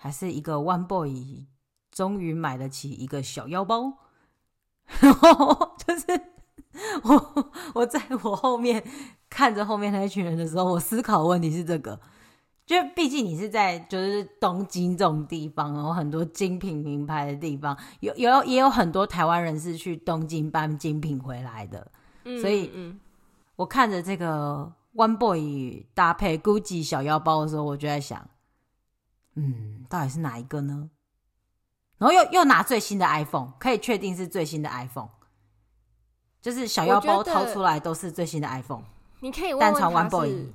[0.00, 1.48] 还是一个 One Boy
[1.90, 3.92] 终于买得起一个小腰包，
[5.00, 6.06] 然 后就是
[7.02, 8.84] 我我在我后面
[9.28, 11.98] 看着后面那一群人的时候，我思考问题是这个，
[12.64, 21.90] 就毕竟你是在就是东京这种地方，然后很多精品名牌的地方，有有也有很多台湾人是去东京搬精品回来的，
[22.24, 22.70] 嗯、所以
[23.56, 28.24] 我看着这个 One Boy 搭配 Gucci 小腰包的时候，我就在想，
[29.38, 30.90] 嗯，到底是哪一个呢？
[31.98, 35.08] 然后又又拿最新的 iPhone，可以确定是最新的 iPhone。
[36.40, 38.84] 就是小腰包掏出来都是最新的 iPhone，
[39.20, 40.52] 你可以问问他是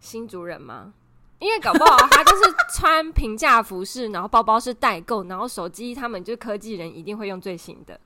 [0.00, 0.92] 新族人吗？
[1.38, 2.42] 因为搞不好他就是
[2.74, 7.98] 穿平价服饰，然后包包是代购，然后手机他们就科技人一定会用最新的。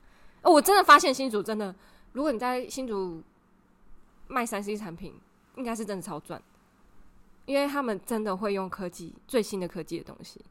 [0.43, 1.73] 哦，我真的发现新竹真的，
[2.13, 3.21] 如果你在新竹
[4.27, 5.13] 卖三 C 产品，
[5.55, 6.41] 应该是真的超赚，
[7.45, 10.43] 因为他们真的会用科技最新的科技的东西。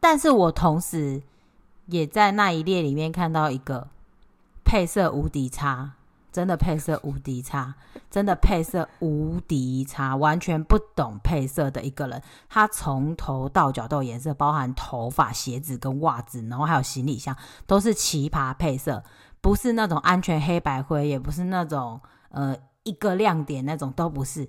[0.00, 1.22] 但是我同时
[1.86, 3.88] 也在那一列里面看到一个
[4.64, 5.92] 配色无敌差。
[6.30, 7.74] 真的配色无敌差，
[8.10, 17.34] 真的配色无敌差，完全不懂配色的一个人，他从头到脚都有颜色，包含头发、鞋子跟袜子，然后还有行李箱，
[17.66, 19.02] 都是奇葩配色，
[19.40, 24.48] 不是那种安全黑白灰，也不是那种呃一个亮点那种，都不是，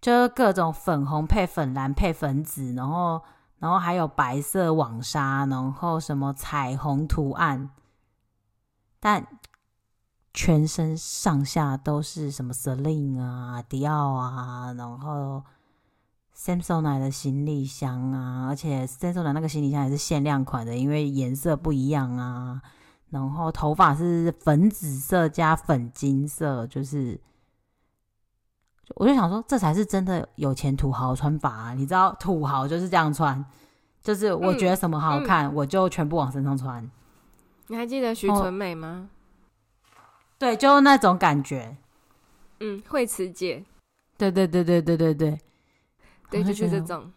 [0.00, 3.22] 就是各种粉红配粉蓝配粉紫，然后
[3.58, 7.70] 然后还有白色网纱，然后什么彩虹图案，
[8.98, 9.26] 但。
[10.32, 15.42] 全身上下都是什么 Celine 啊、迪奥啊，然后
[16.36, 22.62] Samsonite 的行李箱啊，而且 Samsonite 那个行李箱也是限量款的，因为颜色不一样啊。
[23.08, 27.20] 然后头发是粉紫色加粉金色，就是，
[28.96, 31.74] 我就想说，这才是真的有钱土豪穿法啊！
[31.74, 33.44] 你知道，土豪就是这样穿，
[34.02, 36.88] 就是我觉得什么好看，嗯嗯、我就全部往身上穿。
[37.68, 39.08] 你还记得徐纯美吗？
[40.38, 41.76] 对，就那种感觉，
[42.60, 43.64] 嗯，惠慈姐，
[44.18, 45.38] 对对对对对对对，
[46.30, 47.12] 对，就是这种，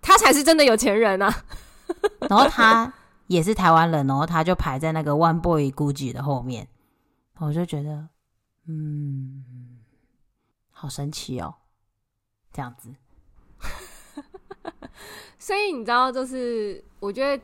[0.00, 1.32] 他才是真的有钱人啊！
[2.28, 2.92] 然后他
[3.28, 6.68] 也是台湾人，然后他就排在那个 One Boy Gucci 的后面，
[7.38, 8.08] 我就觉得，
[8.66, 9.44] 嗯，
[10.82, 11.54] 好神奇哦，
[12.52, 12.92] 这样子。
[15.38, 17.40] 所以你知道，就是我觉得。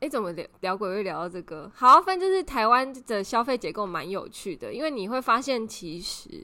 [0.00, 1.70] 哎，怎么聊聊鬼会聊到这个？
[1.74, 6.42] 好，反正就是台湾的消费结构蛮有趣的，因为你会发现，其实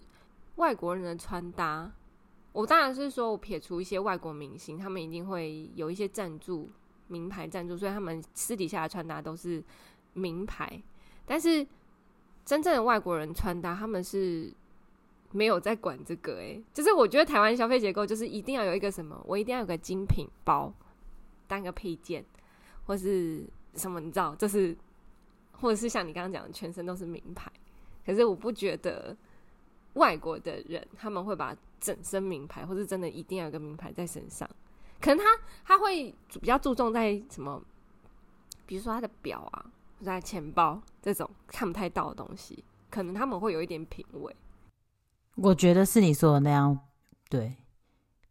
[0.57, 1.91] 外国人的穿搭，
[2.53, 6.69] 我当然是说我撇除一些外国明星，他们一定会有一些赞助、
[7.09, 9.65] 名牌赞助，所以他们私底下的穿搭都是
[10.13, 10.83] 名牌。
[11.25, 11.67] 但是
[12.45, 14.53] 真正的外国人穿搭，他们是
[15.33, 16.41] 没有在管这个。
[16.41, 20.73] 哎，就是我觉得台湾消费结构就是一定要有一个什么，我一定要有个精品包
[21.47, 22.25] 当个配件。
[22.87, 24.77] 或是什么，你知道，就是，
[25.51, 27.51] 或者是像你刚刚讲的，全身都是名牌。
[28.07, 29.17] 可是我不觉得
[29.95, 34.49] 外国的人他们会把整身名牌，或是真的一定要有个名牌在身上。
[35.01, 35.25] 可能他
[35.65, 37.61] 他会比较注重在什么，
[38.67, 39.67] 比如说他的表啊，
[39.99, 44.37] 或者他钱包这种看不太到的东西，可能他们会有一点品味。
[45.37, 46.79] 我觉得是你说的那样，
[47.31, 47.57] 对，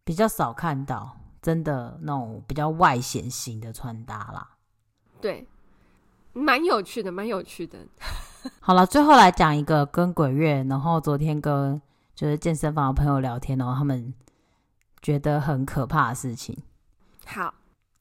[0.03, 1.17] 比较少看到。
[1.41, 4.49] 真的那种比较外显型的穿搭啦，
[5.21, 5.47] 对，
[6.33, 7.77] 蛮有趣的，蛮有趣的。
[8.59, 11.79] 好了，最后来讲一个跟鬼月，然后昨天跟
[12.15, 14.11] 就是健身房的朋友聊天，然后他们
[15.03, 16.57] 觉得很可怕的事情。
[17.27, 17.53] 好。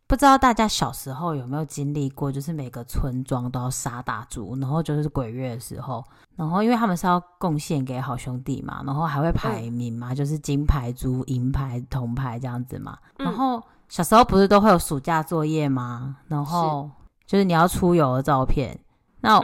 [0.06, 6.04] 不知道大家小时候有没有经历过，就是每个村庄都要杀大猪，然后就是鬼月的时候，
[6.36, 12.98] 然后因为他们是要贡献给好兄弟嘛，然后还会排名嘛，嗯、就是金牌猪、银牌、铜牌这样子嘛。
[13.16, 16.18] 然后小时候不是都会有暑假作业吗？
[16.28, 16.90] 然后
[17.26, 18.78] 就是你要出游的照片，
[19.20, 19.40] 那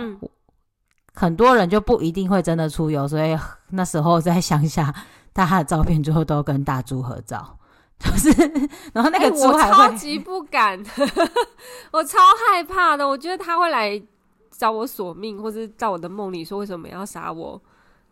[1.14, 3.36] 很多人就不一定会真的出游，所以
[3.70, 4.94] 那时候在乡下，
[5.32, 7.56] 大家的照片最后都跟大猪合照。
[8.02, 8.30] 就是，
[8.94, 10.82] 然后那个猪还我超级不敢，
[11.92, 13.06] 我超害怕的。
[13.06, 14.00] 我觉得他会来
[14.50, 17.60] 找我索命，或是在我的梦里说为什么要杀我。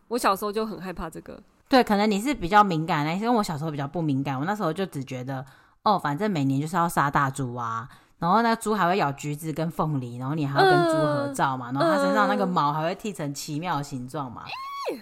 [0.09, 1.41] 我小时候就很害怕这个。
[1.71, 4.39] 对，可能你是比较敏感的，因为我小时候比较不敏感。
[4.39, 5.43] 我那时候就只觉得，
[5.85, 7.89] 哦，反正每年就是要杀大猪啊。
[8.19, 11.73] 然后那个猪还会咬橘子跟凤梨，然后你还要跟猪合照嘛。
[11.73, 14.45] 然后它身上那个毛还会剃成奇妙的形状嘛。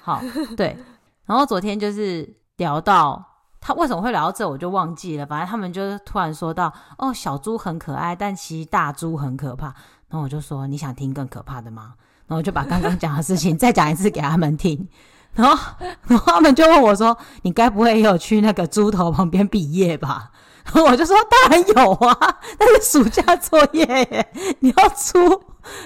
[0.01, 0.21] 好，
[0.57, 0.77] 对。
[1.25, 3.33] 然后昨天就是聊到。
[3.67, 5.27] 他为什么会聊到这，我就忘记了。
[5.27, 9.67] 反正他们就是突然说到，哦，小猪很可爱，但其实大猪很可怕。
[10.09, 11.95] 然后我就说，你想听更可怕的吗？
[12.29, 14.87] 然后我就把刚刚讲的事情 再讲一次给他们听。
[15.35, 15.75] 然后，
[16.07, 20.31] 然后他们就问我说，你该不会也有去那个猪头旁边毕业吧？
[20.67, 25.43] 然后我就说，当然有啊，那是暑假作业耶，你要出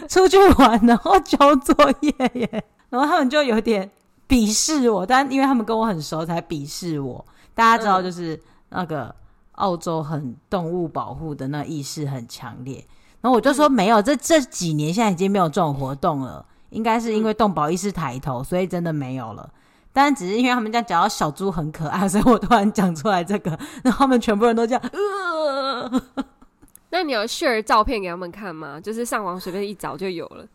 [0.06, 2.64] 出去玩，然后交作业耶。
[2.90, 3.90] 然后他们就有点
[4.28, 7.24] 鄙视我，但因为他们跟我很熟，才鄙视我。
[7.60, 8.40] 大家知道，就是
[8.70, 9.14] 那个
[9.52, 12.82] 澳洲很动物保护的那意识很强烈。
[13.20, 19.52] 然后我就说没有，这这几年现在已经没有这种活动了，应该是因为动保意识抬头，所以真的没有了。
[19.92, 23.50] 但只是因为他们家讲到小猪很可爱， 所以我突然讲出来这个，
[23.84, 24.82] 然后他们全部人都这样。
[24.90, 26.02] 呃，
[26.88, 28.80] 那你有 share 照片给他们看吗？
[28.80, 30.46] 就是上网随便一找就有了。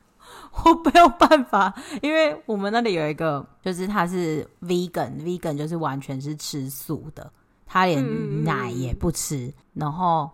[0.64, 7.32] 我没有办法，因为我们那里有一个，就是他是 vegan，vegan、嗯、就是完全是吃素的，
[7.66, 10.30] 他连奶也不吃，嗯、然后。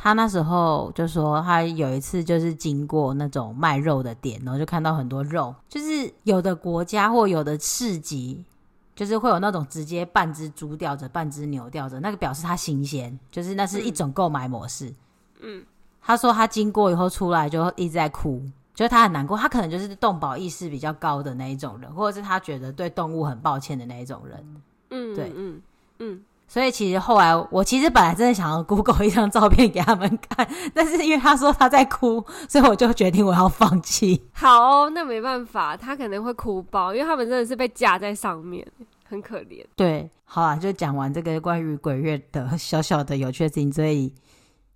[0.00, 8.44] 他那时候就说，他有一次就是经过那种卖肉的店，然后就看到很多肉，就是有的国家或有的市集，
[8.94, 14.94] 就是会有那种直接半只猪吊着，半只牛吊着，那个表示它新鲜，就是那是一种购买模式。
[15.40, 15.66] 嗯，
[16.00, 18.40] 他说他经过以后出来就一直在哭，
[18.78, 24.62] 就是他很难过，他可能就是动保意识比较高的那一种人，或者是他觉得对动物很抱歉的那一种人。
[24.90, 25.60] 嗯，对，嗯
[25.98, 26.22] 嗯。
[26.46, 34.22] 所以其实后来我其实本来真的想要 Google 一张照片给他们看，但是因为他说他在哭，所以我就决定我要放弃。
[34.32, 38.64] 好哦，那没办法，他可能会哭爆，因为他们真的是被架在上面，
[39.08, 39.64] 很可怜。
[39.74, 43.72] 对，好啦，就讲完这个关于鬼月的小小的有趣的事情。
[43.72, 44.14] 所以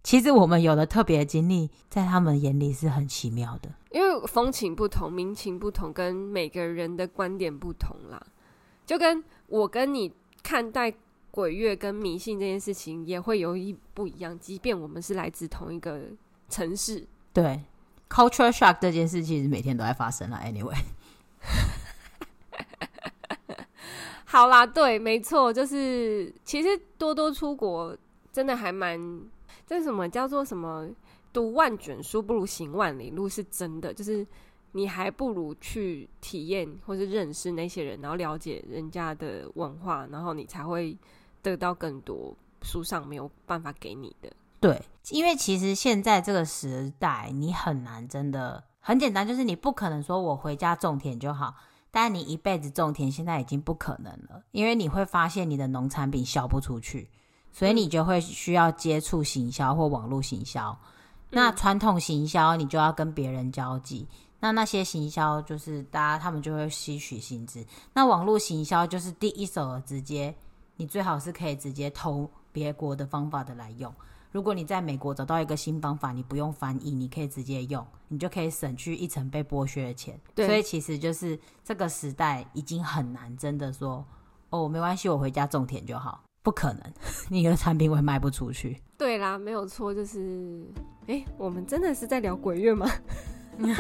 [0.03, 8.20] 其实我们有了特别的经历，在他们眼里是很奇妙的，因为风情不同，民情不同，跟每个人的观点不同啦。
[8.84, 10.94] 就跟我跟你看待。
[11.32, 16.03] 鬼月跟迷信这件事情也会有一不一样，即便我们是来自同一个
[16.50, 17.07] 城市。
[17.32, 17.59] 对
[18.11, 20.38] ，culture shock 这件事其实每天都在发生了。
[20.44, 20.76] Anyway，
[24.26, 27.96] 好啦，对，没错，就是其实多多出国
[28.30, 29.00] 真的还蛮，
[29.66, 30.88] 这什么叫做什么？
[31.32, 34.26] 读万卷书不如行万里路，是真的，就是。
[34.74, 40.96] 你还不如去体验或是认识那些人，然后了解人家的文化，然后你才会
[41.42, 44.32] 得到更多书上没有办法给你的。
[44.60, 51.54] 对，因为其实现在这个时代，你很难真的很简单，就是你不可能说我回家种田就好，
[51.90, 57.10] 但你一辈子种田现在已经不可能了，因为你会发现你的农产品销不出去，
[57.53, 60.76] 所以你就会需要接触行销或网络行销。
[61.30, 64.09] 那传统行销，你就要跟别人交际。
[64.40, 70.34] 那那些行销就是大家他们就会吸取薪资，那网络行销就是第一手的直接，
[70.74, 73.94] 你最好是可以直接偷别国的方法的来用。
[74.32, 80.18] 如果你在美国找到一个新方法，你不用翻译，你可以直接用，你就可以省去一层被剥削的钱。
[80.34, 84.05] 对，所以其实就是这个时代已经很难真的说
[84.50, 86.80] 哦，没关系，我回家种田就好，不可能，
[87.30, 88.80] 你的产品会卖不出去。
[88.99, 90.66] 对啦，没有错，就是
[91.07, 92.86] 哎，我们真的是在聊鬼月吗？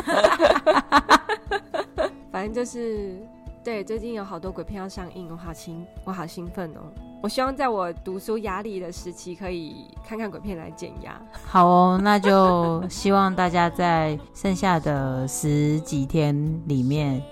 [2.30, 3.16] 反正就是，
[3.64, 6.92] 对，最近有好多鬼片要上映，我好兴，我好兴奋哦！
[7.22, 11.20] 我希望在我读书压力的时期，可以看看鬼片来减压。
[11.46, 16.34] 好哦，那就希望大家在剩下的十几天
[16.66, 17.22] 里面，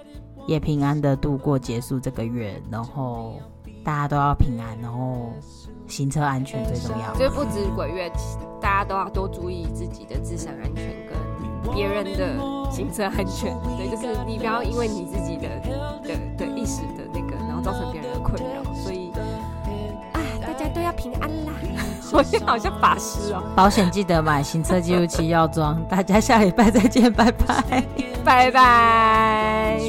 [0.46, 3.40] 也平安的度过结束这个月，然后
[3.90, 5.32] 大家都要平安，然后
[5.88, 7.12] 行车安全最重要。
[7.14, 8.08] 就是不止鬼月，
[8.60, 11.74] 大家都要多注意自己的自身安全跟。
[11.74, 12.38] 别人的
[12.70, 15.48] 行车安全，对，就是你不要因为你自己的
[16.04, 18.62] 的的意识的那个，然后造成别人的困扰。
[18.76, 19.10] 所以
[20.12, 21.52] 啊，大家都要平安啦！
[22.14, 23.42] 我觉得好像法师哦。
[23.56, 25.82] 保险记得买，行车记录器要装。
[25.88, 27.84] 大家下礼拜再见，拜拜，
[28.24, 29.80] 拜拜。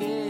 [0.00, 0.27] escape.